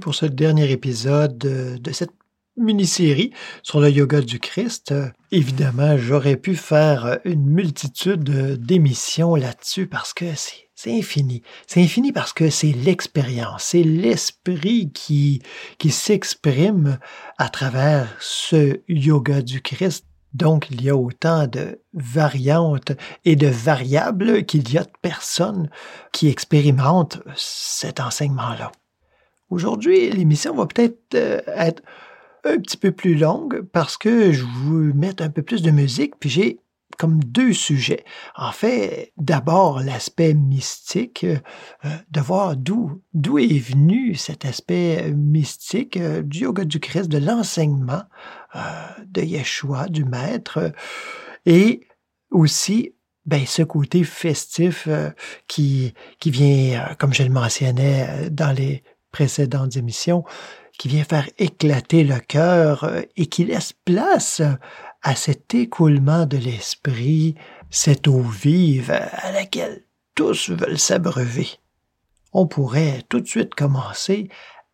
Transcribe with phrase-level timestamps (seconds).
[0.00, 2.10] Pour ce dernier épisode de, cette
[2.56, 4.92] mini-série sur le yoga du Christ.
[5.30, 11.42] Évidemment, j'aurais pu faire une multitude d'émissions là-dessus parce que c'est c'est infini.
[11.66, 15.42] C'est infini parce que c'est l'expérience, c'est l'esprit qui,
[15.76, 16.98] qui s'exprime
[17.36, 20.06] à travers ce yoga du Christ.
[20.32, 22.92] Donc, il y a autant de variantes
[23.26, 25.68] et de variables qu'il y a de personnes
[26.12, 28.72] qui expérimentent cet enseignement-là.
[29.50, 31.82] Aujourd'hui, l'émission va peut-être euh, être
[32.44, 36.14] un petit peu plus longue parce que je vous mettre un peu plus de musique,
[36.18, 36.60] puis j'ai
[36.98, 38.04] comme deux sujets.
[38.36, 41.38] En fait, d'abord l'aspect mystique, euh,
[42.10, 47.18] de voir d'où d'où est venu cet aspect euh, mystique du yoga du Christ, de
[47.18, 48.02] l'enseignement
[49.06, 50.72] de Yeshua, du Maître,
[51.46, 51.86] et
[52.30, 52.94] aussi
[53.26, 54.88] ben, ce côté festif
[55.46, 60.24] qui, qui vient, comme je le mentionnais dans les précédentes émissions,
[60.80, 64.54] qui vient faire éclater le cœur euh, et qui laisse place euh,
[65.02, 67.34] à cet écoulement de l'esprit,
[67.68, 69.84] cette eau vive euh, à laquelle
[70.14, 71.48] tous veulent s'abreuver.
[72.32, 74.28] On pourrait tout de suite commencer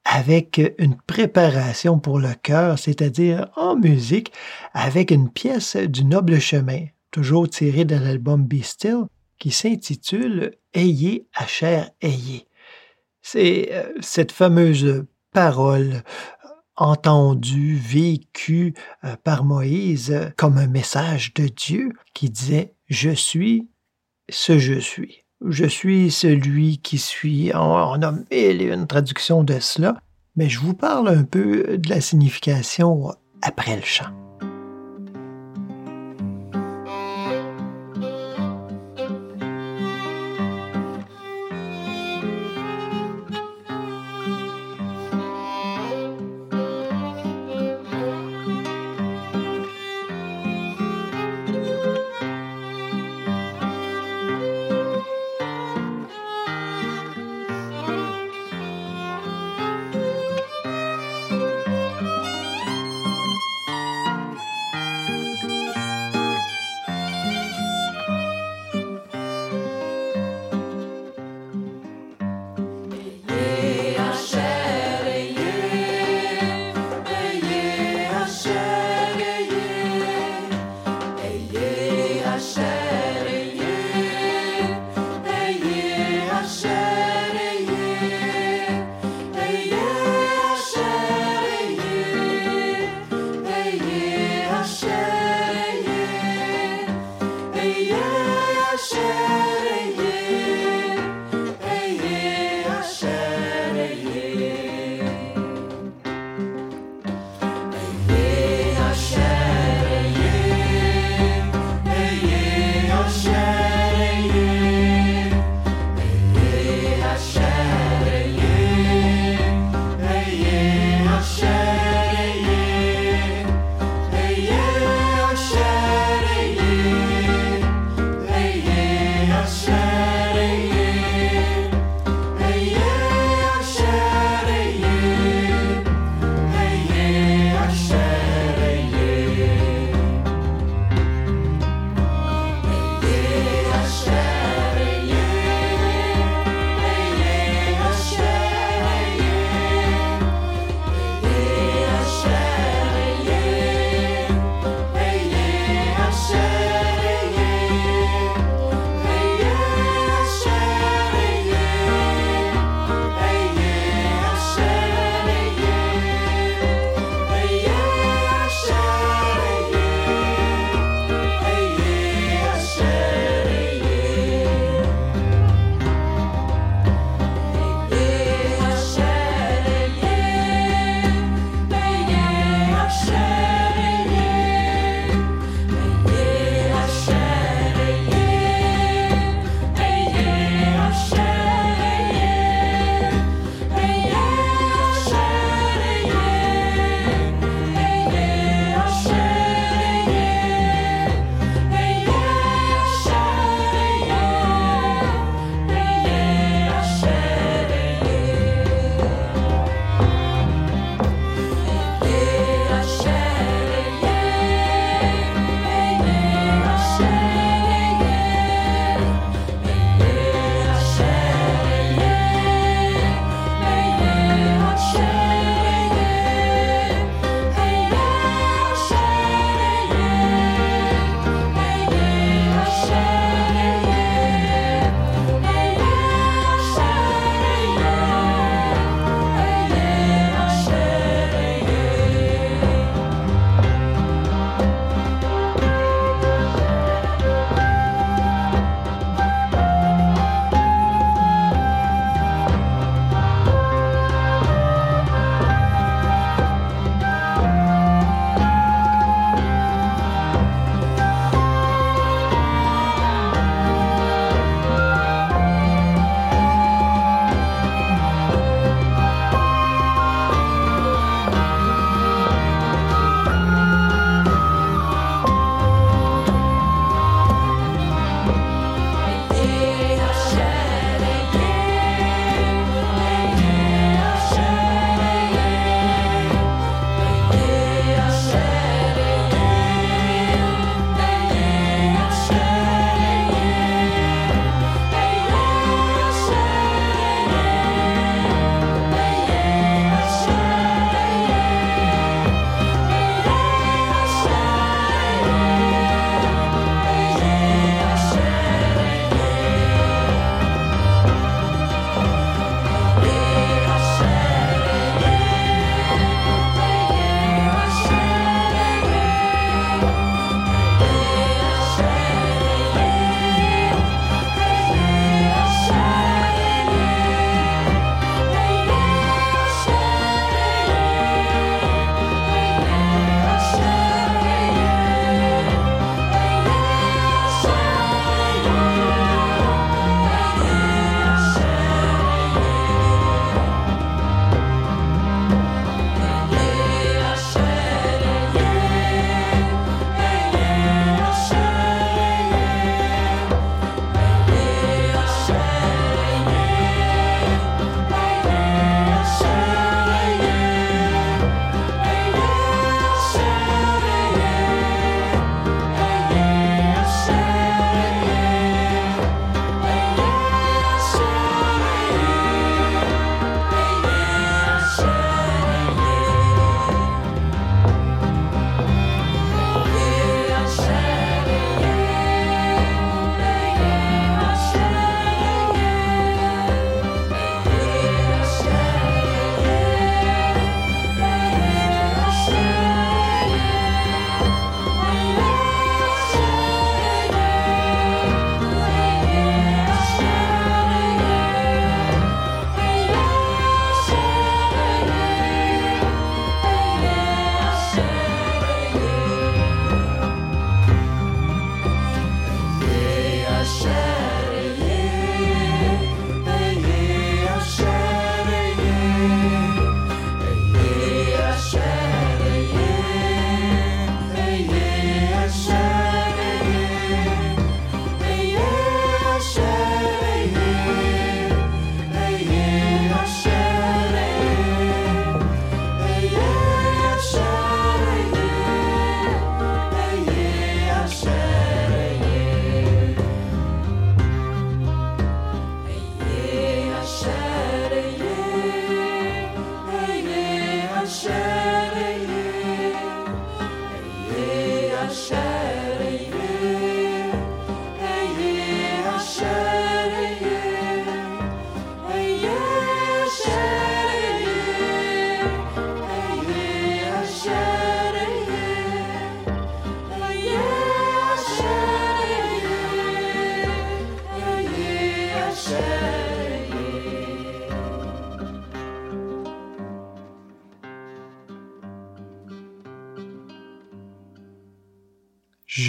[0.04, 4.32] avec une préparation pour le cœur, c'est-à-dire en musique,
[4.74, 9.06] avec une pièce du Noble Chemin, toujours tirée de l'album Be Still,
[9.40, 12.45] qui s'intitule Ayez à chair ayez.
[13.28, 15.94] C'est euh, cette fameuse parole
[16.44, 18.72] euh, entendue, vécue
[19.02, 23.68] euh, par Moïse comme un message de Dieu qui disait Je suis
[24.28, 25.24] ce je suis.
[25.44, 27.50] Je suis celui qui suis.
[27.52, 30.00] On, a mille et une traduction de cela,
[30.36, 33.12] mais je vous parle un peu de la signification
[33.42, 34.12] après le chant.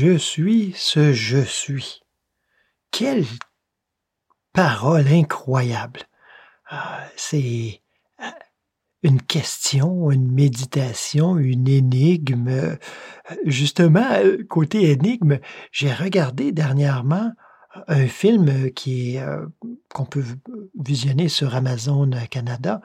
[0.09, 1.99] Je suis ce je suis.
[2.91, 3.25] Quelle
[4.53, 5.99] parole incroyable.
[6.69, 7.81] Ah, c'est
[8.21, 8.29] euh,
[9.03, 12.47] une question, une méditation, une énigme.
[12.47, 12.75] Euh,
[13.43, 15.39] Justement, euh, côté énigme,
[15.73, 17.33] j'ai regardé dernièrement
[17.89, 19.17] un film qui
[19.93, 20.23] qu'on peut
[20.79, 22.79] visionner sur Amazon Canada,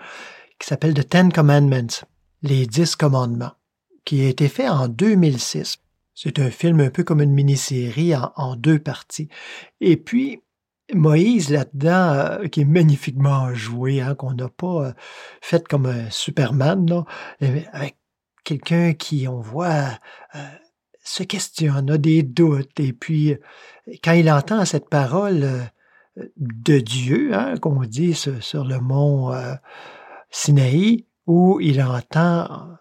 [0.58, 2.04] qui s'appelle The Ten Commandments,
[2.42, 3.52] les Dix Commandements,
[4.04, 5.78] qui a été fait en 2006.
[6.22, 9.28] C'est un film un peu comme une mini-série en, deux parties.
[9.80, 10.40] Et puis,
[10.94, 14.92] Moïse là-dedans, euh, qui est magnifiquement joué, hein, qu'on n'a pas euh,
[15.40, 17.04] fait comme un Superman,
[17.42, 17.96] euh, avec
[18.44, 19.98] quelqu'un qui, on voit,
[21.02, 23.36] se questionne, a des doutes, et puis
[24.04, 25.44] quand il entend cette parole
[26.36, 29.32] de Dieu, hein, qu'on dit sur, le mont
[30.30, 32.76] Sinaï, où il entend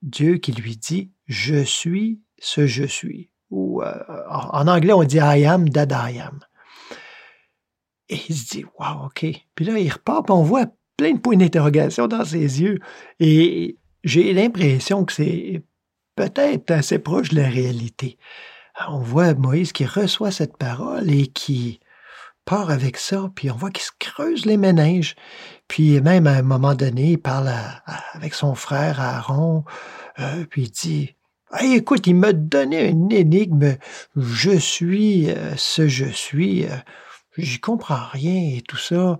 [0.00, 3.30] Dieu qui lui dit Je suis ce je suis.
[3.50, 3.94] Ou euh,
[4.28, 6.40] en anglais, on dit I am that I am.
[8.08, 9.26] Et il se dit Wow, OK.
[9.54, 10.66] Puis là, il repart, puis on voit
[10.96, 12.78] plein de points d'interrogation dans ses yeux.
[13.20, 15.62] Et j'ai l'impression que c'est
[16.16, 18.18] peut-être assez proche de la réalité.
[18.88, 21.80] On voit Moïse qui reçoit cette parole et qui
[22.44, 25.16] part avec ça, puis on voit qu'il se creuse les méninges.
[25.66, 27.50] Puis même à un moment donné, il parle
[28.14, 29.64] avec son frère Aaron,
[30.18, 31.14] euh, puis il dit
[31.52, 33.76] Hey, écoute, il m'a donné une énigme.
[34.16, 36.64] Je suis euh, ce je suis.
[36.64, 36.68] euh,
[37.38, 39.18] J'y comprends rien et tout ça.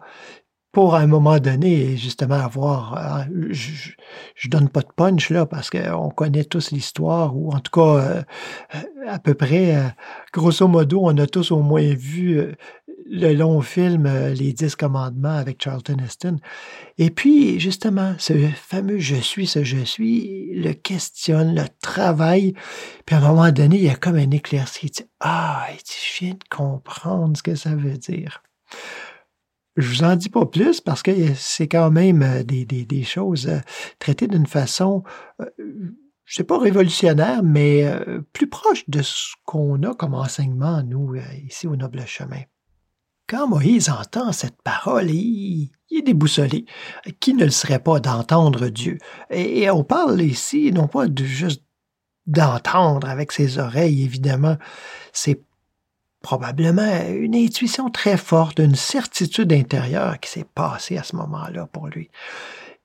[0.73, 2.97] Pour un moment donné, justement, avoir.
[3.23, 3.93] euh, je,
[4.37, 8.25] je, donne pas de punch là parce qu'on connaît tous l'histoire, ou en tout cas,
[8.77, 9.77] euh, à peu près,
[10.33, 12.41] grosso modo, on a tous au moins vu
[13.11, 16.37] le long film euh, Les Dix Commandements avec Charlton Heston.
[16.99, 22.55] Et puis, justement, ce fameux je suis, ce je suis, le questionne, le travaille.
[23.07, 24.87] Puis à un moment donné, il y a comme un éclairci.
[24.87, 28.43] Il dit Ah, je viens de comprendre ce que ça veut dire.
[29.77, 33.47] Je vous en dis pas plus parce que c'est quand même euh, des, des, choses
[33.47, 33.61] euh,
[34.01, 35.05] traitées d'une façon,
[35.39, 37.87] je sais pas révolutionnaire, mais
[38.33, 41.15] plus proche de ce qu'on a comme enseignement, nous,
[41.47, 42.43] ici au Noble Chemin.
[43.29, 46.65] Quand Moïse entend cette parole, il, est déboussolé.
[47.21, 48.99] Qui ne le serait pas d'entendre Dieu?
[49.31, 51.63] Et, et on parle ici non pas de juste
[52.27, 54.57] d'entendre avec ses oreilles, évidemment.
[55.13, 55.43] C'est
[56.23, 61.89] probablement une intuition très forte, une certitude intérieure qui s'est passée à ce moment-là pour
[61.89, 62.11] lui.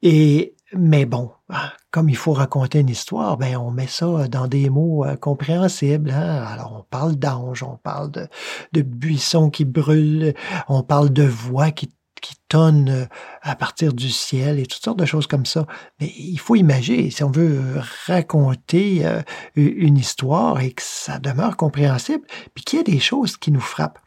[0.02, 4.48] Et mais bon, hein, comme il faut raconter une histoire, ben on met ça dans
[4.48, 6.12] des mots euh, compréhensibles.
[6.12, 6.44] Hein?
[6.44, 10.34] Alors on parle d'anges, on parle de, buissons qui brûlent,
[10.68, 11.90] on parle de voix qui
[12.24, 13.06] qui tonnent euh,
[13.42, 15.68] à partir du ciel et toutes sortes de choses comme ça.
[16.00, 17.62] Mais il faut imaginer, si on veut
[18.06, 19.22] raconter euh,
[19.56, 22.26] une histoire et que ça demeure compréhensible,
[22.56, 24.00] puis qu'il y a des choses qui nous frappent.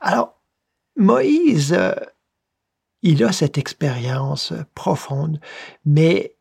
[0.00, 0.40] Alors,
[0.96, 1.94] Moïse, euh,
[3.02, 5.40] il a cette expérience euh, profonde,
[5.84, 6.36] mais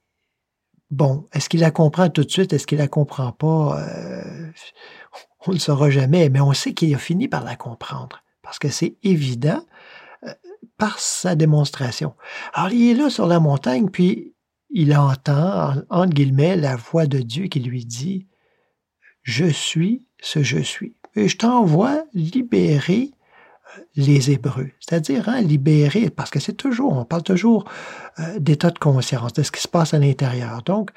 [0.91, 2.53] bon, est-ce qu'il la comprend tout de suite?
[2.53, 3.81] Est-ce qu'il la comprend pas?
[3.81, 4.51] Euh,
[5.45, 8.69] on ne saura jamais, mais on sait qu'il a fini par la comprendre, parce que
[8.69, 9.63] c'est évident
[10.23, 10.33] euh,
[10.77, 12.15] par sa démonstration.
[12.53, 14.33] Alors, il est là sur la montagne, puis
[14.69, 18.27] il entend, en- entre guillemets, la voix de Dieu qui lui dit,
[19.23, 20.95] Je suis ce je suis.
[21.15, 23.11] Et je t'envoie libérer
[23.95, 27.65] les Hébreux, c'est-à-dire hein, libérer, parce que c'est toujours, on parle toujours
[28.19, 30.61] euh, d'état de conscience, de ce qui se passe à l'intérieur.
[30.63, 30.91] Donc,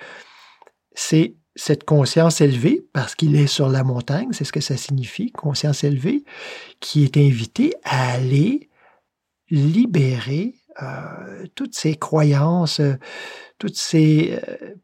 [0.94, 5.32] c'est cette conscience élevée, parce qu'il est sur la montagne, c'est ce que ça signifie,
[5.32, 6.24] conscience élevée,
[6.80, 8.70] qui est invitée à aller
[9.50, 12.94] libérer euh, toutes ces croyances, euh,
[13.58, 14.38] toutes ces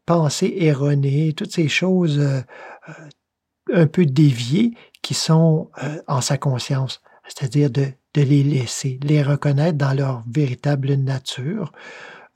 [0.05, 2.21] pensées erronées, toutes ces choses
[3.73, 5.71] un peu déviées qui sont
[6.05, 11.71] en sa conscience, c'est-à-dire de, les laisser, les reconnaître dans leur véritable nature,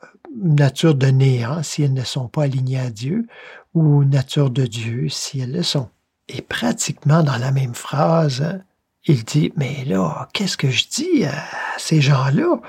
[0.04, 3.26] euh, nature de néant si elles ne sont pas alignées à Dieu,
[3.74, 5.90] ou nature de Dieu si elles le sont.
[6.28, 8.62] Et pratiquement dans la même phrase,
[9.06, 11.44] il dit, mais là, qu'est-ce que je dis à
[11.80, 12.62] ces gens-là?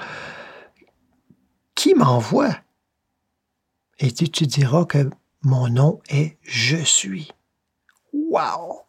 [1.75, 2.57] Qui m'envoie?
[3.99, 5.11] Et tu, tu diras que
[5.43, 7.31] mon nom est Je suis.
[8.13, 8.81] Wow!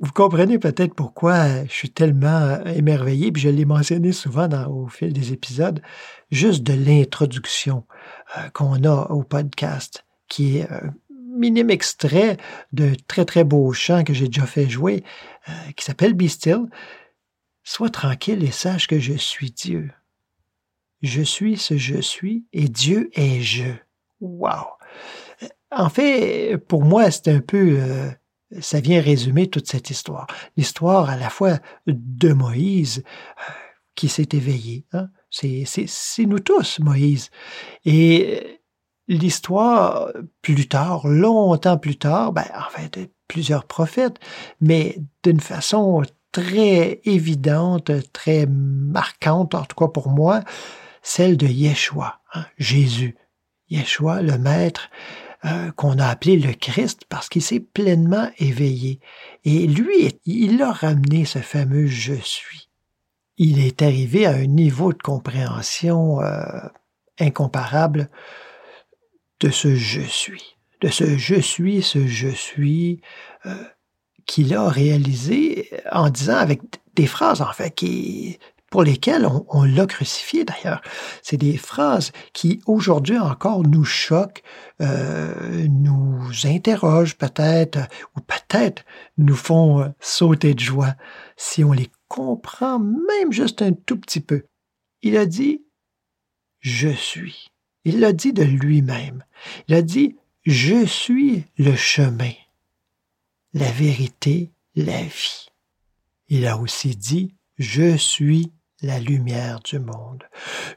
[0.00, 5.12] Vous comprenez peut-être pourquoi je suis tellement émerveillé, puis je l'ai mentionné souvent au fil
[5.12, 5.82] des épisodes,
[6.30, 7.84] juste de l'introduction
[8.36, 12.36] euh, qu'on a au podcast, qui est un minime extrait
[12.72, 15.02] de très très beau chant que j'ai déjà fait jouer,
[15.48, 16.66] euh, qui s'appelle Be Still.
[17.64, 19.90] Sois tranquille et sache que je suis Dieu.
[21.02, 23.72] Je suis ce je suis et Dieu est je.
[24.20, 24.64] Wow!
[25.70, 28.10] En fait, pour moi, c'est un peu euh,
[28.60, 30.26] ça vient résumer toute cette histoire.
[30.56, 33.52] L'histoire à la fois de Moïse euh,
[33.94, 34.86] qui s'est éveillé.
[34.92, 35.08] Hein?
[35.30, 37.30] C'est nous tous, Moïse.
[37.84, 38.60] Et
[39.08, 44.18] l'histoire, plus tard, longtemps plus tard, ben, en fait, plusieurs prophètes,
[44.60, 46.02] mais d'une façon
[46.32, 50.42] très évidente, très marquante, en tout cas pour moi,
[51.02, 53.16] celle de Yeshua, hein, Jésus.
[53.70, 54.88] Yeshua, le Maître,
[55.44, 58.98] euh, qu'on a appelé le Christ parce qu'il s'est pleinement éveillé.
[59.44, 62.68] Et lui, il a ramené ce fameux je suis.
[63.36, 66.42] Il est arrivé à un niveau de compréhension euh,
[67.20, 68.10] incomparable
[69.38, 73.00] de ce je suis, de ce je suis, ce je suis
[73.46, 73.54] euh,
[74.26, 76.62] qu'il a réalisé en disant avec
[76.96, 80.82] des phrases en fait qui pour lesquelles on, l'a crucifié d'ailleurs.
[81.22, 84.42] C'est des phrases qui aujourd'hui encore nous choquent,
[84.80, 87.78] euh, nous interrogent peut-être,
[88.16, 88.84] ou peut-être
[89.16, 90.94] nous font sauter de joie
[91.36, 94.44] si on les comprend même juste un tout petit peu.
[95.02, 95.62] Il a dit
[96.60, 97.48] Je suis.
[97.84, 99.24] Il l'a dit de lui-même.
[99.68, 102.32] Il a dit Je suis le chemin,
[103.54, 105.46] la vérité, la vie.
[106.28, 110.24] Il a aussi dit Je suis la lumière du monde.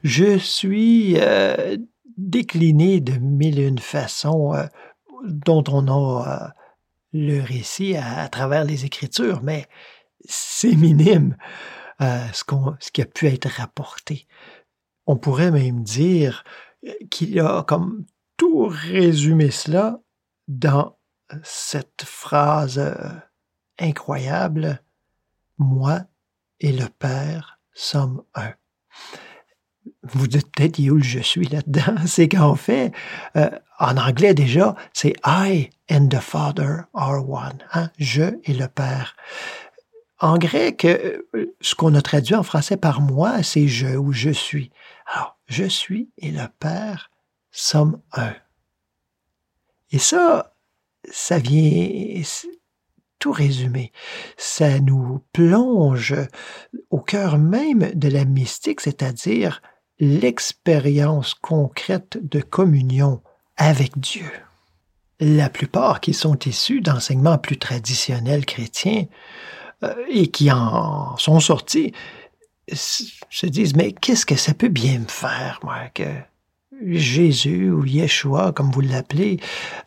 [0.02, 1.76] Je suis euh,
[2.16, 4.66] décliné de mille et une façons euh,
[5.24, 6.48] dont on a euh,
[7.12, 9.66] le récit à, travers les Écritures, mais
[10.24, 11.36] c'est minime
[12.00, 12.42] ce,
[12.80, 14.26] ce qui a pu être rapporté.
[15.06, 16.42] On pourrait même dire
[17.10, 18.06] qu'il a comme
[18.36, 20.00] tout résumé cela
[20.48, 20.96] dans
[21.44, 22.80] cette phrase
[23.78, 24.82] incroyable
[25.58, 26.00] Moi
[26.60, 28.52] et le Père sommes un.
[30.02, 31.96] Vous dites peut-être, où je suis là-dedans?
[32.06, 32.92] C'est qu'en fait,
[33.36, 37.58] euh, en anglais déjà, c'est I and the Father are one.
[37.72, 37.90] Hein?
[37.98, 39.16] Je et le Père.
[40.20, 41.18] En grec, euh,
[41.60, 44.70] ce qu'on a traduit en français par moi, c'est je ou je suis.
[45.12, 47.10] Alors, je suis et le Père
[47.50, 48.34] sommes un.
[49.90, 50.54] Et ça,
[51.10, 52.22] ça vient,
[53.22, 53.92] tout résumé.
[54.36, 56.16] Ça nous plonge
[56.90, 59.62] au cœur même de la mystique, c'est-à-dire
[60.00, 63.22] l'expérience concrète de communion
[63.56, 64.28] avec Dieu.
[65.20, 69.04] La plupart qui sont issus d'enseignements plus traditionnels chrétiens
[69.84, 71.92] euh, et qui en sont sortis
[72.72, 76.10] se disent mais qu'est-ce que ça peut bien me faire moi que
[76.84, 79.38] Jésus ou Yeshua comme vous l'appelez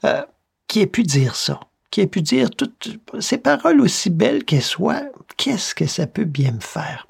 [0.06, 0.24] euh,
[0.68, 1.60] qui ait pu dire ça?
[1.92, 5.04] Qui ait pu dire toutes ces paroles aussi belles qu'elles soient,
[5.38, 7.08] qu'est-ce que ça peut bien me faire?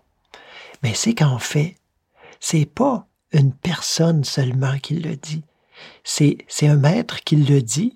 [0.84, 1.78] Mais c'est qu'en fait,
[2.40, 5.44] c'est pas une personne seulement qui le dit.
[6.04, 7.96] C'est, un maître qui le dit,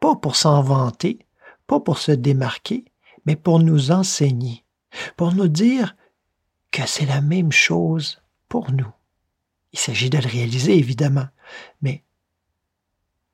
[0.00, 1.20] pas pour s'en vanter,
[1.66, 2.84] pas pour se démarquer,
[3.24, 4.64] mais pour nous enseigner,
[5.16, 5.96] pour nous dire
[6.70, 8.90] que c'est la même chose pour nous.
[9.72, 11.28] Il s'agit de le réaliser, évidemment,
[11.80, 12.02] mais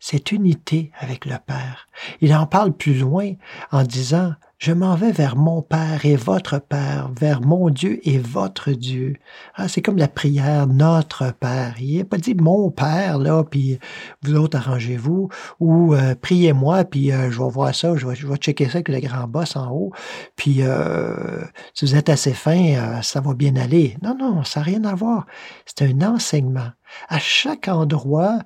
[0.01, 1.87] cette unité avec le Père.
[2.21, 3.33] Il en parle plus loin
[3.71, 8.19] en disant je m'en vais vers mon Père et votre Père, vers mon Dieu et
[8.19, 9.17] votre Dieu.
[9.55, 11.77] Ah, c'est comme la prière Notre Père.
[11.81, 13.79] Il n'a pas dit mon Père, là, puis
[14.23, 18.27] vous autres arrangez-vous, ou euh, priez-moi, puis euh, je vais voir ça, je vais, je
[18.27, 19.93] vais checker ça avec le grand boss en haut,
[20.37, 23.97] puis euh, si vous êtes assez fin, ça va bien aller.
[24.03, 25.25] Non, non, ça n'a rien à voir.
[25.65, 26.69] C'est un enseignement.
[27.09, 28.41] À chaque endroit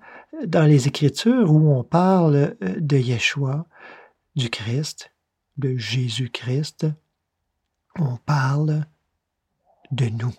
[0.46, 3.66] dans les Écritures où on parle de Yeshua,
[4.36, 5.10] du Christ,
[5.56, 6.86] de Jésus-Christ,
[7.98, 8.84] on parle
[9.90, 10.34] de nous.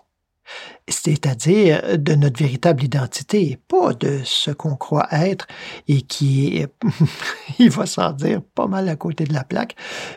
[0.88, 5.46] C'est-à-dire de notre véritable identité, pas de ce qu'on croit être
[5.88, 6.72] et qui est,
[7.58, 9.74] il va s'en dire pas mal à côté de la plaque,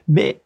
[0.08, 0.44] mais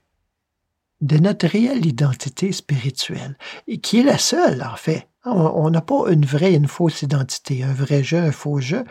[1.02, 3.38] de notre réelle identité spirituelle,
[3.82, 5.10] qui est la seule, en fait.
[5.26, 8.84] On n'a pas une vraie et une fausse identité, un vrai jeu, un faux jeu.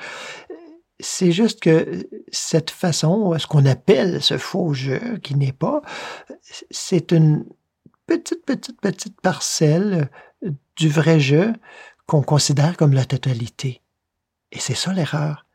[0.98, 5.82] C'est juste que cette façon, ce qu'on appelle ce faux jeu, qui n'est pas,
[6.70, 7.44] c'est une
[8.06, 10.08] petite, petite, petite parcelle
[10.76, 11.52] du vrai jeu
[12.06, 13.82] qu'on considère comme la totalité.
[14.52, 15.46] Et c'est ça l'erreur.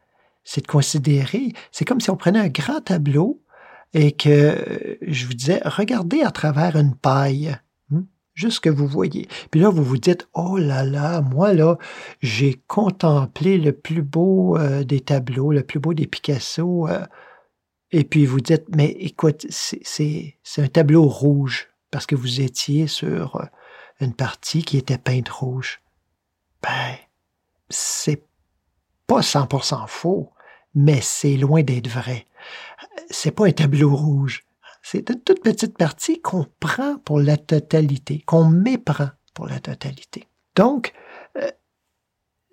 [0.44, 3.42] C'est de considérer, c'est comme si on prenait un grand tableau
[3.94, 7.58] et que je vous disais, regardez à travers une paille
[8.38, 9.28] juste ce que vous voyez.
[9.50, 11.78] Puis là, vous vous dites, oh là là, moi là,
[12.22, 16.88] j'ai contemplé le plus beau euh, des tableaux, le plus beau des Picasso.
[16.88, 17.04] Euh,
[17.92, 23.38] et puis vous dites, mais écoute, c'est un tableau rouge parce que vous étiez sur
[23.38, 23.46] euh,
[24.00, 25.82] une partie qui était peinte rouge.
[26.62, 26.96] Ben,
[27.70, 28.24] c'est
[29.08, 30.32] pas 100% faux,
[30.76, 32.28] mais c'est loin d'être vrai.
[33.10, 34.46] C'est pas un tableau rouge,
[34.90, 40.30] C'est une toute petite partie qu'on prend pour la totalité, qu'on méprend pour la totalité.
[40.56, 40.94] Donc,
[41.38, 41.52] euh,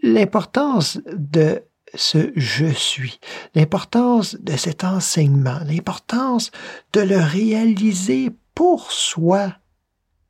[0.03, 1.63] l'importance de
[1.95, 3.21] ce je suis,
[3.55, 6.51] l'importance de cet enseignement, l'importance
[6.93, 9.53] de le réaliser pour soi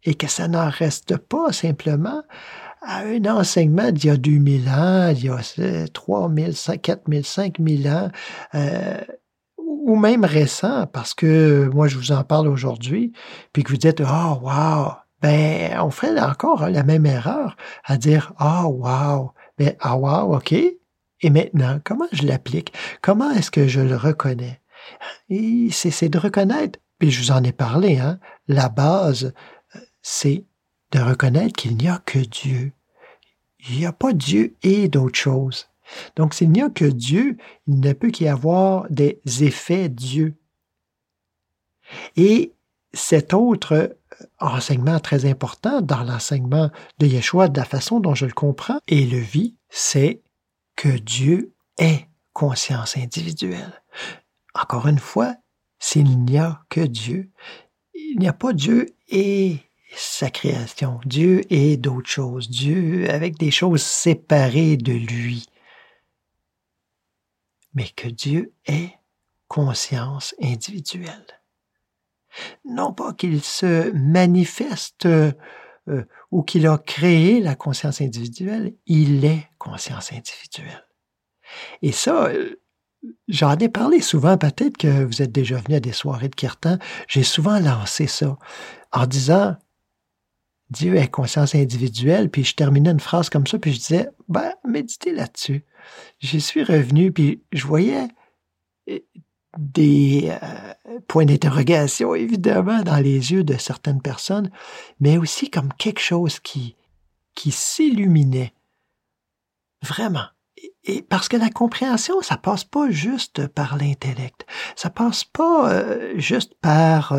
[0.03, 2.23] et que ça n'en reste pas simplement
[2.83, 8.11] à un enseignement d'il y a 2000 ans, il y a 3000, 4000, 5000 ans,
[8.55, 9.01] euh,
[9.85, 13.13] ou même récent, parce que moi je vous en parle aujourd'hui,
[13.53, 18.33] puis que vous dites, oh wow, ben on fait encore la même erreur à dire,
[18.41, 22.73] oh wow, ben ah wow, ok, et maintenant, comment je l'applique?
[23.01, 24.61] Comment est-ce que je le reconnais?
[25.71, 28.19] C'est de reconnaître, puis je vous en ai parlé, hein,
[28.49, 29.33] la base,
[30.03, 30.45] c'est
[30.93, 32.73] de reconnaître qu'il n'y a que Dieu.
[33.69, 35.69] Il n'y a pas Dieu et d'autres choses.
[36.17, 40.35] Donc, s'il n'y a que Dieu, il ne peut qu'y avoir des effets Dieu.
[42.17, 42.53] Et
[42.93, 43.97] cet autre
[44.41, 49.07] enseignement très important dans l'enseignement de Yeshua, de la façon dont je le comprends et
[49.07, 50.21] le vis, c'est
[50.77, 53.83] que Dieu est conscience individuelle.
[54.55, 55.35] Encore une fois,
[55.79, 57.31] s'il n'y a que Dieu,
[57.95, 59.59] il n'y a pas Dieu et
[59.97, 61.01] sa création.
[61.05, 62.49] Dieu est d'autres choses.
[62.49, 65.47] Dieu avec des choses séparées de lui.
[67.75, 68.93] Mais que Dieu est
[69.49, 71.27] conscience individuelle.
[72.65, 75.33] Non pas qu'il se manifeste euh,
[76.31, 80.87] ou qu'il a créé la conscience individuelle, il est conscience individuelle.
[81.83, 82.61] Et ça, euh,
[83.29, 86.79] j'en ai parlé souvent, peut-être que vous êtes déjà venu à des soirées de Kirtan,
[87.07, 88.39] j'ai souvent lancé ça
[88.93, 89.57] en disant,
[90.71, 94.53] Dieu est conscience individuelle, puis je terminais une phrase comme ça, puis je disais, ben,
[94.65, 95.65] méditez là-dessus.
[96.21, 98.09] J'y suis revenu, puis je voyais
[98.91, 98.99] euh,
[99.59, 104.51] des euh, points d'interrogation, évidemment, dans les yeux de certaines personnes,
[105.01, 106.77] mais aussi comme quelque chose qui,
[107.35, 108.53] qui s'illuminait.
[109.83, 110.27] Vraiment.
[110.85, 114.47] Et, parce que la compréhension, ça passe pas juste par l'intellect.
[114.77, 117.17] Ça passe pas euh, juste par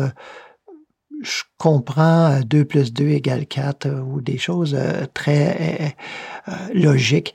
[1.22, 4.76] je comprends 2 plus 2 égale 4 ou des choses
[5.14, 5.96] très
[6.74, 7.34] logiques.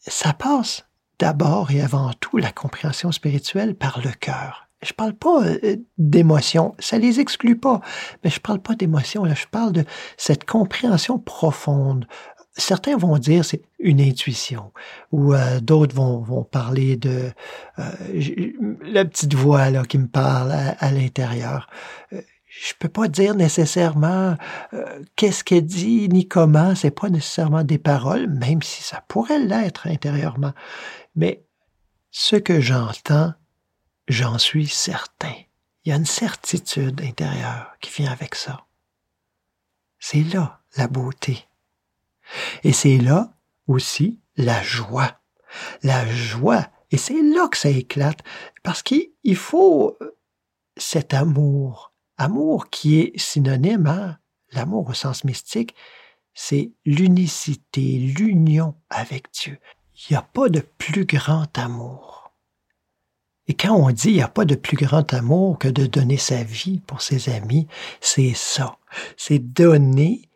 [0.00, 0.86] Ça passe
[1.18, 4.68] d'abord et avant tout la compréhension spirituelle par le cœur.
[4.82, 7.80] Je parle pas euh, d'émotion, ça les exclut pas,
[8.22, 9.84] mais je parle pas d'émotion, je parle de
[10.16, 12.06] cette compréhension profonde.
[12.52, 14.72] Certains vont dire c'est une intuition,
[15.10, 17.30] ou euh, d'autres vont, vont parler de
[17.80, 21.68] euh, la petite voix là qui me parle à, l'intérieur
[22.60, 24.36] je peux pas dire nécessairement
[25.16, 29.86] qu'est-ce qu'elle dit ni comment, c'est pas nécessairement des paroles, même si ça pourrait l'être
[29.86, 30.52] intérieurement.
[31.14, 31.44] Mais
[32.10, 33.32] ce que j'entends,
[34.08, 35.34] j'en suis certain.
[35.84, 38.66] Il y a une certitude intérieure qui vient avec ça.
[39.98, 41.46] C'est là la beauté.
[42.64, 43.32] Et c'est là
[43.66, 45.20] aussi la joie.
[45.82, 46.68] La joie.
[46.90, 48.22] Et c'est là que ça éclate.
[48.62, 50.18] Parce qu'il faut euh,
[50.76, 51.87] cet amour.
[52.18, 54.18] Amour qui est synonyme à
[54.52, 55.74] l'amour au sens mystique.
[56.34, 59.58] C'est l'unicité, l'union avec Dieu.
[59.94, 62.32] Il n'y a pas de plus grand amour.
[63.46, 66.18] Et quand on dit il n'y a pas de plus grand amour que de donner
[66.18, 67.66] sa vie pour ses amis,
[68.00, 68.76] c'est ça.
[69.16, 70.28] C'est donner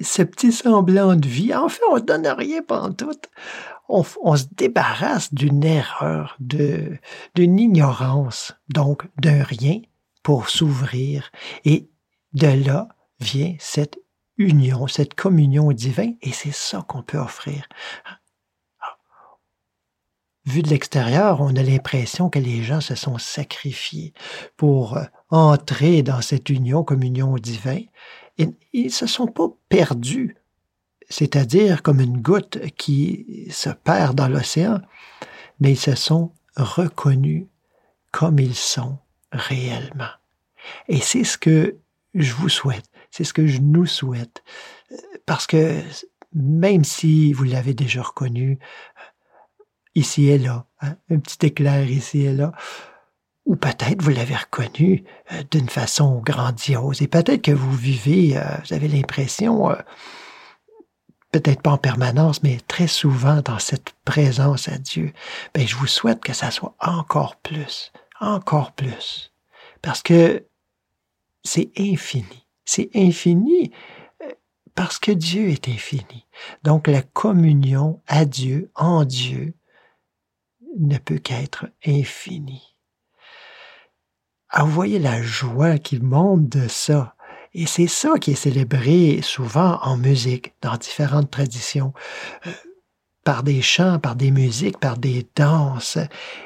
[0.00, 1.54] ce petit semblant de vie.
[1.54, 3.12] En fait, on ne donne rien pendant tout.
[3.88, 9.80] On, on, se débarrasse d'une erreur, d'une ignorance, donc d'un rien
[10.26, 11.30] pour s'ouvrir.
[11.64, 11.88] Et
[12.32, 12.88] de là
[13.20, 13.96] vient cette
[14.38, 17.68] union, cette communion divine, et c'est ça qu'on peut offrir
[20.48, 24.14] vu de l'extérieur, on a l'impression que les gens se sont sacrifiés
[24.56, 27.80] pour euh, entrer dans cette union comme union divin.
[28.38, 30.36] Et ils se sont pas perdus,
[31.08, 34.80] c'est-à-dire comme une goutte qui se perd dans l'océan,
[35.58, 37.46] mais ils se sont reconnus
[38.12, 38.98] comme ils sont
[39.36, 40.10] réellement.
[40.88, 41.76] Et c'est ce que
[42.14, 44.42] je vous souhaite, c'est ce que je nous souhaite,
[45.26, 45.82] parce que
[46.34, 48.58] même si vous l'avez déjà reconnu,
[49.96, 52.52] ici et là, hein, un petit éclair ici et là.
[53.46, 58.42] Ou peut-être vous l'avez reconnu euh, d'une façon grandiose et peut-être que vous vivez, euh,
[58.64, 59.76] vous avez l'impression, euh,
[61.32, 65.12] peut-être pas en permanence, mais très souvent dans cette présence à Dieu.
[65.54, 69.32] Ben, je vous souhaite que ça soit encore plus, encore plus.
[69.82, 70.44] Parce que
[71.44, 72.46] c'est infini.
[72.64, 73.70] C'est infini
[74.76, 76.26] parce que Dieu est infini.
[76.62, 79.54] Donc la communion à Dieu, en Dieu,
[80.78, 82.76] ne peut qu'être infini.
[84.50, 87.14] Ah, vous voyez la joie qui monte de ça.
[87.54, 91.94] Et c'est ça qui est célébré souvent en musique, dans différentes traditions,
[92.46, 92.52] euh,
[93.24, 95.98] par des chants, par des musiques, par des danses.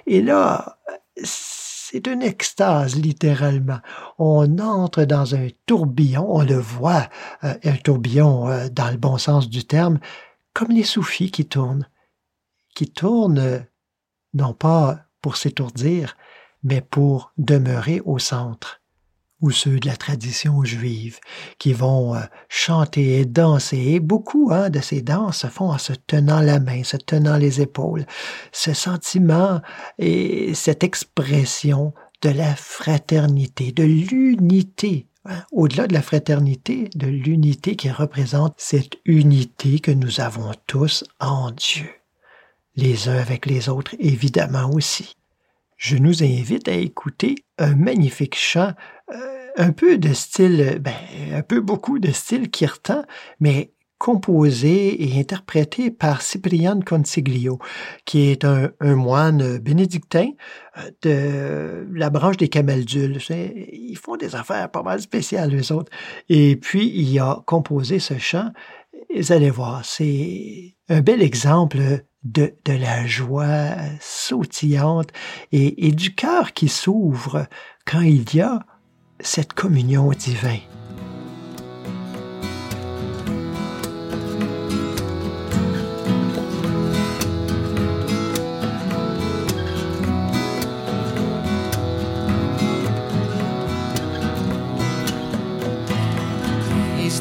[0.07, 0.79] Et là,
[1.23, 3.81] c'est une extase, littéralement.
[4.19, 7.09] On entre dans un tourbillon, on le voit,
[7.45, 9.99] euh, un tourbillon euh, dans le bon sens du terme,
[10.55, 11.89] comme les soufis qui tournent,
[12.75, 13.59] qui tournent euh,
[14.35, 16.17] non pas pour s'étourdir,
[16.63, 18.80] mais pour demeurer au centre
[19.41, 21.19] ou ceux de la tradition juive
[21.59, 23.79] qui vont euh, chanter et danser.
[23.79, 27.37] Et beaucoup hein, de ces danses se font en se tenant la main, se tenant
[27.37, 28.07] les épaules.
[28.53, 29.61] Ce sentiment
[29.99, 35.07] et cette expression de la fraternité, de l'unité.
[35.25, 41.05] hein, Au-delà de la fraternité, de l'unité qui représente cette unité que nous avons tous
[41.19, 41.89] en Dieu.
[42.77, 45.17] Les uns avec les autres, évidemment aussi.
[45.81, 48.75] Je nous invite à écouter un magnifique chant
[49.15, 50.93] euh, un peu de style, ben,
[51.33, 53.03] un peu beaucoup de style kirtan,
[53.41, 57.59] mais composé et interprété par Cyprien Consiglio,
[58.05, 60.29] qui est un, un moine bénédictin
[60.77, 63.19] euh, de la branche des Camaldules.
[63.31, 65.91] Ils font des affaires pas mal spéciales, eux autres.
[66.29, 68.51] Et puis, il a composé ce chant.
[69.17, 71.79] Vous allez voir, c'est un bel exemple
[72.25, 75.11] de, la joie sautillante
[75.53, 77.47] et, et du cœur qui s'ouvre
[77.87, 78.61] quand il y a
[79.21, 80.70] cette communion divine.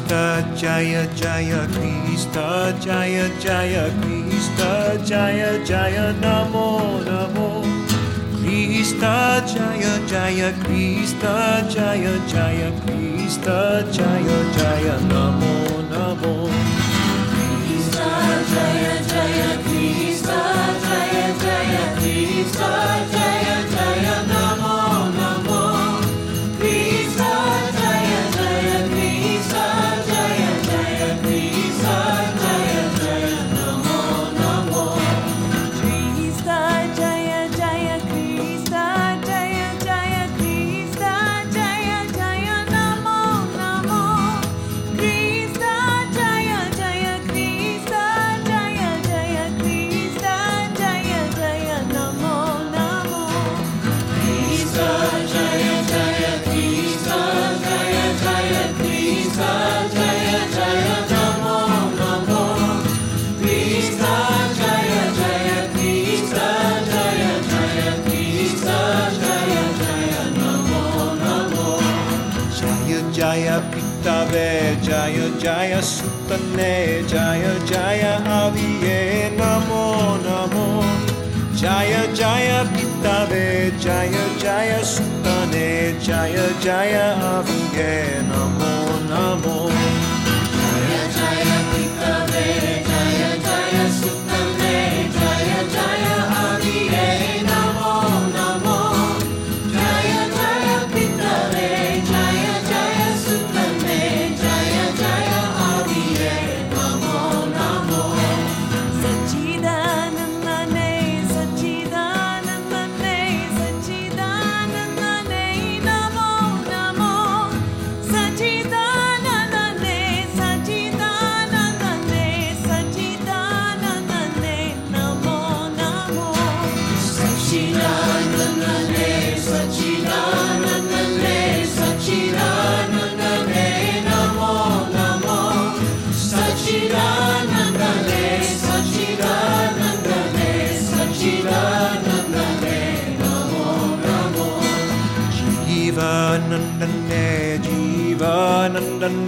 [0.00, 7.62] Krista Jaya Jaya Krista Jaya Jaya Krista Jaya Jaya Namo Namo.
[8.40, 15.54] Krista Jaya Jaya Krista Jaya Jaya Krista Jaya Jaya Namo
[15.92, 16.48] Namo.
[17.30, 18.08] Krista
[18.52, 20.40] Jaya Jaya Krista
[20.80, 22.72] Jaya Jaya Krista
[23.12, 24.69] Jaya Jaya Namo
[81.60, 88.72] Jaya Jaya Pitave Jaya Jaya Sutane Jaya Jaya Aviye Namo
[89.10, 89.79] Namo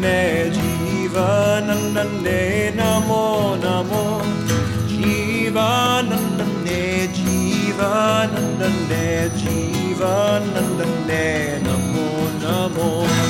[0.03, 4.03] Jivanandane, Jivanandane, Namo Namo.
[4.89, 6.81] Jivanandane,
[7.15, 9.07] Jivanandane,
[9.39, 12.07] Jivanandane, Namo
[12.43, 13.07] Namo.
[13.07, 13.22] Jivanandane,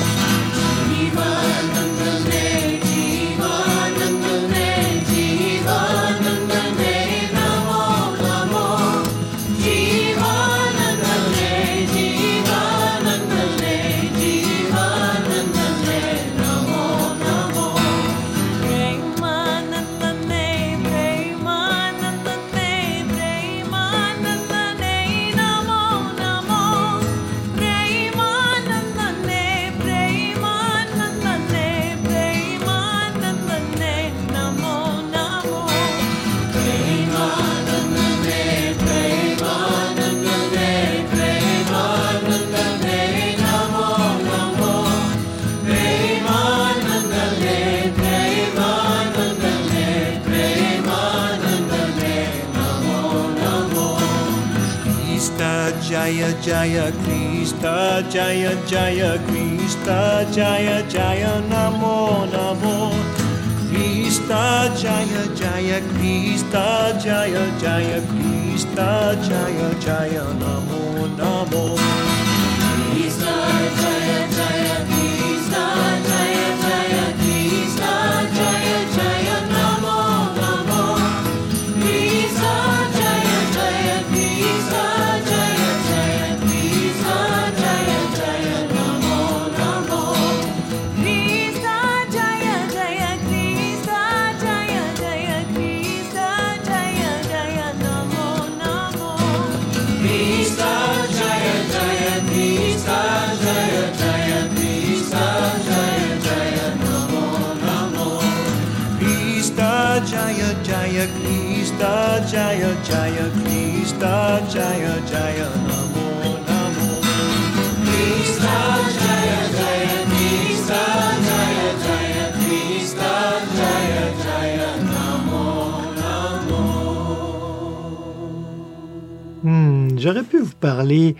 [130.03, 131.15] J'aurais pu vous parler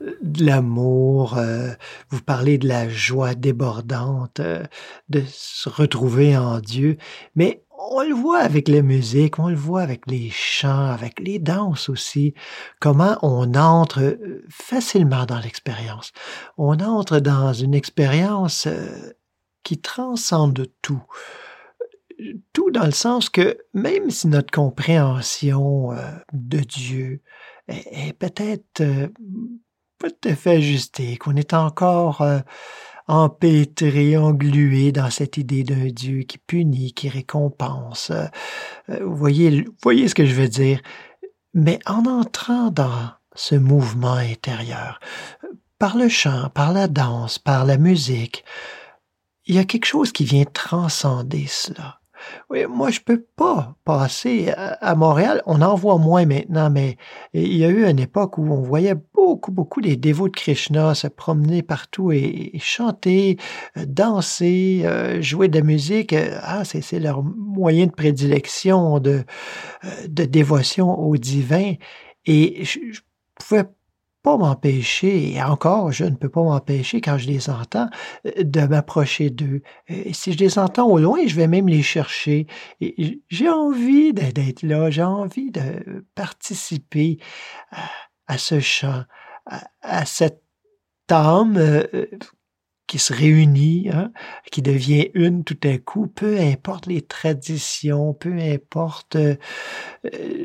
[0.00, 1.72] euh, de l'amour, euh,
[2.08, 4.64] vous parler de la joie débordante, euh,
[5.10, 6.96] de se retrouver en Dieu,
[7.34, 11.38] mais on le voit avec la musique, on le voit avec les chants, avec les
[11.38, 12.34] danses aussi,
[12.80, 16.12] comment on entre euh, facilement dans l'expérience.
[16.56, 19.12] On entre dans une expérience euh,
[19.62, 21.02] qui transcende tout.
[22.52, 27.20] Tout dans le sens que même si notre compréhension euh, de Dieu
[27.68, 29.10] est, peut-être
[29.98, 32.24] pas tout à fait ajustée, qu'on est encore
[33.12, 38.10] empêtré, englué dans cette idée d'un Dieu qui punit, qui récompense.
[38.10, 40.80] Euh, vous voyez, vous voyez ce que je veux dire?
[41.52, 44.98] Mais en entrant dans ce mouvement intérieur,
[45.78, 48.44] par le chant, par la danse, par la musique,
[49.44, 52.01] il y a quelque chose qui vient transcender cela.
[52.50, 55.42] Oui, moi, je peux pas passer à, Montréal.
[55.46, 56.96] On en voit moins maintenant, mais
[57.32, 60.94] il y a eu une époque où on voyait beaucoup, beaucoup des dévots de Krishna
[60.94, 63.38] se promener partout et, chanter,
[63.76, 66.14] euh, danser, euh, jouer de la musique.
[66.42, 69.24] Ah, c'est c'est leur moyen de prédilection, de,
[69.84, 71.74] euh, de dévotion au divin.
[72.26, 73.00] Et je, je
[73.34, 73.64] pouvais
[74.22, 77.88] pas m'empêcher, et encore, je ne peux pas m'empêcher quand je les entends,
[78.26, 79.62] euh, de m'approcher d'eux.
[79.88, 82.46] Et si je les entends au loin, je vais même les chercher.
[82.80, 87.18] J'ai envie d'être là, j'ai envie de participer
[88.26, 89.04] à, ce chant,
[89.46, 90.42] à, à cette
[91.10, 92.06] âme euh, euh,
[92.92, 94.12] qui se réunit, hein,
[94.50, 99.36] qui devient une tout à coup, peu importe les traditions, peu importe euh,
[100.12, 100.44] euh,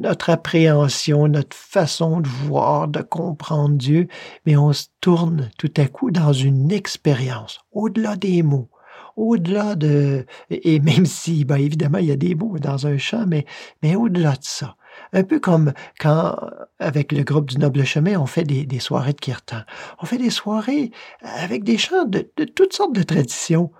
[0.00, 4.06] notre appréhension, notre façon de voir, de comprendre Dieu,
[4.46, 8.68] mais on se tourne tout à coup dans une expérience, au-delà des mots,
[9.16, 10.24] au-delà de...
[10.50, 13.44] Et même si, ben, évidemment, il y a des mots dans un chant, mais,
[13.82, 14.76] mais au-delà de ça.
[15.12, 16.36] Un peu comme quand,
[16.78, 19.62] avec le groupe du Noble Chemin, on fait des, soirées de kirtan.
[20.00, 20.90] On fait des soirées
[21.22, 22.20] avec des chants de,
[22.54, 23.70] toutes sortes de traditions.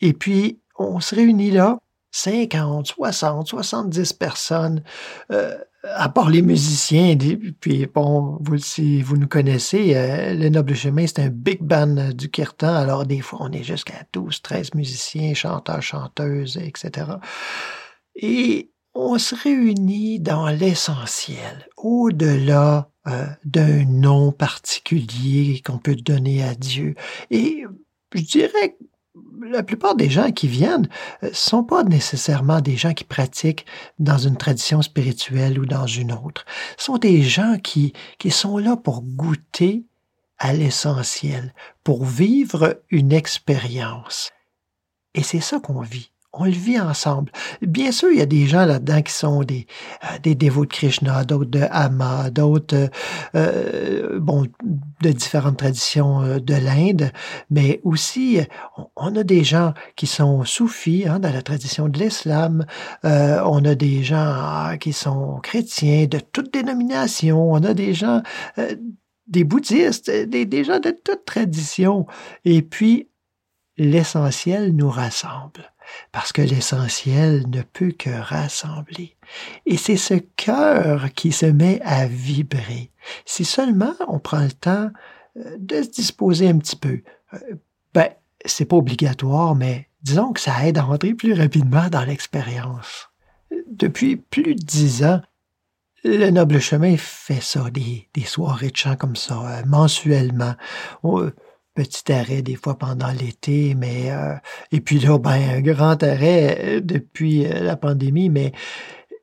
[0.00, 1.78] Et puis, on se réunit là,
[2.12, 4.82] 50, 60, 70 personnes,
[5.30, 7.16] euh, à part les musiciens.
[7.60, 12.12] Puis, bon, vous, si vous nous connaissez, euh, le Noble Chemin, c'est un big band
[12.12, 12.74] du kirtan.
[12.74, 17.06] Alors, des fois, on est jusqu'à 12, 13 musiciens, chanteurs, chanteuses, etc.
[18.16, 26.54] Et on se réunit dans l'essentiel, au-delà euh, d'un nom particulier qu'on peut donner à
[26.54, 26.94] Dieu.
[27.30, 27.64] Et
[28.14, 28.84] je dirais que
[29.46, 30.88] la plupart des gens qui viennent
[31.22, 33.66] ne sont pas nécessairement des gens qui pratiquent
[33.98, 36.44] dans une tradition spirituelle ou dans une autre.
[36.76, 39.84] Ce sont des gens qui, qui sont là pour goûter
[40.38, 44.30] à l'essentiel, pour vivre une expérience.
[45.14, 46.09] Et c'est ça qu'on vit.
[46.32, 47.32] On le vit ensemble.
[47.60, 49.66] Bien sûr, il y a des gens là-dedans qui sont des,
[50.04, 52.88] euh, des dévots de Krishna, d'autres de Hama, d'autres euh,
[53.34, 54.46] euh, bon,
[55.02, 57.10] de différentes traditions euh, de l'Inde,
[57.50, 58.40] mais aussi
[58.96, 62.64] on, a des gens qui sont soufis hein, dans la tradition de l'islam,
[63.04, 68.22] euh, on a des gens qui sont chrétiens de toutes dénominations, on a des gens,
[68.58, 68.76] euh,
[69.26, 72.06] des bouddhistes, des, des gens de toute tradition.
[72.44, 73.08] Et puis,
[73.76, 75.72] l'essentiel nous rassemble
[76.12, 79.16] parce que l'essentiel ne peut que rassembler.
[79.66, 82.90] Et c'est ce cœur qui se met à vibrer.
[83.24, 84.90] Si seulement on prend le temps
[85.36, 87.02] euh, de se disposer un petit peu,
[87.34, 87.38] euh,
[87.94, 88.08] ben,
[88.44, 93.10] c'est pas obligatoire, mais disons que ça aide à rentrer plus rapidement dans l'expérience.
[93.70, 95.20] Depuis plus de dix ans,
[96.02, 100.54] le Noble Chemin fait ça, des, soirées de chant comme ça, euh, mensuellement.
[101.82, 104.34] Petit arrêt des fois pendant l'été, mais euh,
[104.70, 108.52] et puis là, ben, un grand arrêt euh, depuis euh, la pandémie, mais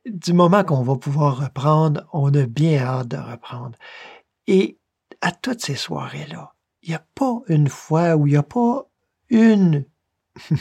[0.07, 3.77] du moment qu'on va pouvoir reprendre, on a bien hâte de reprendre.
[4.47, 4.79] Et
[5.21, 8.87] à toutes ces soirées-là, il n'y a pas une fois où il n'y a pas
[9.29, 9.85] une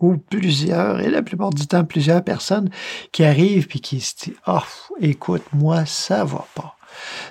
[0.00, 2.70] ou plusieurs, et la plupart du temps plusieurs personnes
[3.10, 4.64] qui arrivent puis qui se disent Ah,
[5.00, 6.76] écoute, moi, ça va pas.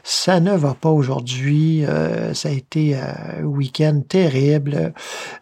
[0.03, 1.85] Ça ne va pas aujourd'hui.
[1.85, 4.93] euh, ça a été euh, un week-end terrible.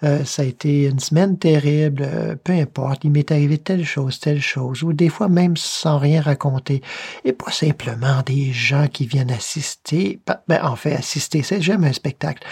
[0.04, 2.38] euh, ça a été une semaine terrible.
[2.44, 3.04] peu importe.
[3.04, 4.84] Il m'est arrivé telle chose, telle chose.
[4.84, 6.82] Ou des fois même sans rien raconter.
[7.26, 10.20] Et pas simplement des gens qui viennent assister.
[10.48, 12.46] Ben, en fait, assister, c'est jamais un spectacle.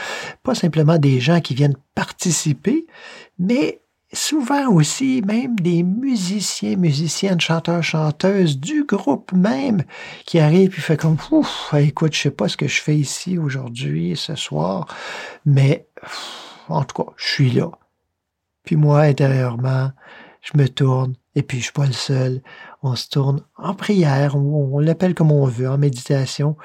[0.44, 2.86] Pas simplement des gens qui viennent participer,
[3.40, 3.82] mais
[4.14, 9.84] souvent aussi même des musiciens, musiciennes, chanteurs, chanteuses du groupe même
[10.26, 13.38] qui arrivent et fait comme ouf, écoute, je sais pas ce que je fais ici
[13.38, 14.88] aujourd'hui, ce soir,
[15.46, 15.88] mais
[16.70, 17.72] en tout cas, je suis là.
[18.64, 19.92] Puis moi, intérieurement,
[20.42, 22.42] je me tourne et puis je suis pas le seul.
[22.84, 26.56] On se tourne en prière, on l'appelle comme on veut, en méditation.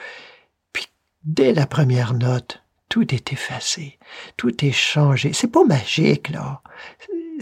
[0.72, 0.86] Puis
[1.24, 3.98] dès la première note, tout est effacé,
[4.36, 5.32] tout est changé.
[5.32, 6.62] C'est pas magique, là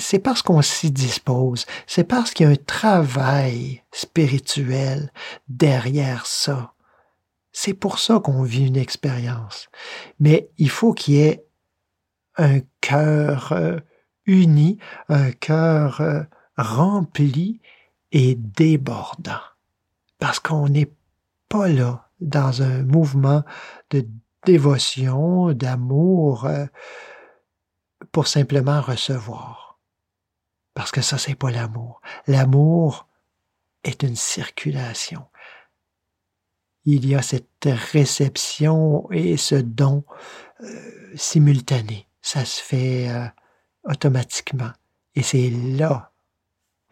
[0.00, 5.12] c'est parce qu'on s'y dispose, c'est parce qu'il y a un travail spirituel
[5.48, 6.72] derrière ça.
[7.52, 9.68] C'est pour ça qu'on vit une expérience.
[10.18, 11.44] Mais il faut qu'il y ait
[12.36, 13.78] un cœur euh,
[14.26, 14.78] uni,
[15.08, 16.22] un cœur euh,
[16.56, 17.60] rempli
[18.12, 19.42] et débordant.
[20.18, 20.92] Parce qu'on n'est
[21.48, 23.42] pas là dans un mouvement
[23.90, 24.06] de
[24.44, 26.66] dévotion, d'amour, euh,
[28.12, 29.59] pour simplement recevoir.
[30.74, 32.00] Parce que ça, c'est pas l'amour.
[32.26, 33.08] L'amour
[33.84, 35.26] est une circulation.
[36.84, 40.04] Il y a cette réception et ce don
[40.62, 42.06] euh, simultané.
[42.22, 43.26] Ça se fait euh,
[43.84, 44.70] automatiquement.
[45.14, 46.12] Et c'est là,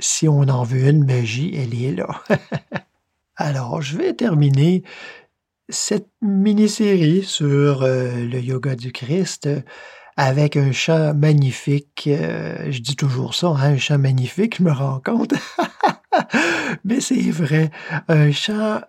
[0.01, 2.23] si on en veut une magie, elle est là.
[3.37, 4.83] Alors, je vais terminer
[5.69, 9.49] cette mini-série sur euh, le yoga du Christ
[10.19, 12.09] avec un chant magnifique.
[12.09, 15.33] euh, je dis toujours ça, hein, un chant magnifique, je me rends compte.
[16.85, 17.71] Mais c'est vrai,
[18.09, 18.81] un chant,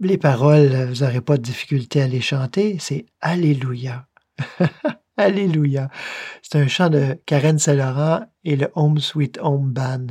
[0.00, 4.06] les paroles, vous n'aurez pas de difficulté à les chanter, c'est Alléluia.
[5.16, 5.88] Alléluia.
[6.42, 10.08] C'est un chant de Karen Saint-Laurent et le Home Sweet Home Band.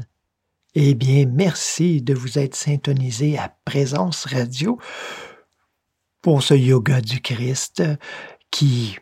[0.74, 4.80] Eh bien, merci de vous être syntonisé à Présence Radio
[6.24, 7.84] pour ce yoga du Christ
[8.50, 8.98] qui,